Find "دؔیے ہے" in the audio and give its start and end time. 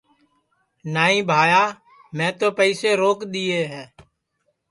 3.33-3.85